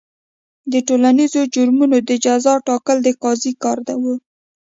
[0.71, 4.03] د ټولنیزو جرمونو د جزا ټاکل د قاضي کار و.